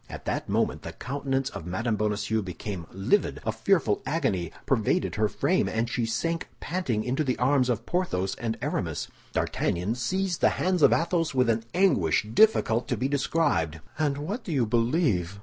At 0.09 0.25
that 0.25 0.49
moment 0.49 0.81
the 0.81 0.93
countenance 0.93 1.51
of 1.51 1.67
Mme. 1.67 1.93
Bonacieux 1.95 2.41
became 2.41 2.87
livid; 2.91 3.39
a 3.45 3.51
fearful 3.51 4.01
agony 4.03 4.51
pervaded 4.65 5.13
her 5.13 5.27
frame, 5.29 5.69
and 5.69 5.87
she 5.87 6.07
sank 6.07 6.47
panting 6.59 7.03
into 7.03 7.23
the 7.23 7.37
arms 7.37 7.69
of 7.69 7.85
Porthos 7.85 8.33
and 8.33 8.57
Aramis. 8.63 9.09
D'Artagnan 9.33 9.93
seized 9.93 10.41
the 10.41 10.49
hands 10.57 10.81
of 10.81 10.91
Athos 10.91 11.35
with 11.35 11.51
an 11.51 11.65
anguish 11.75 12.23
difficult 12.33 12.87
to 12.87 12.97
be 12.97 13.07
described. 13.07 13.79
"And 13.99 14.17
what 14.17 14.43
do 14.43 14.51
you 14.51 14.65
believe?" 14.65 15.39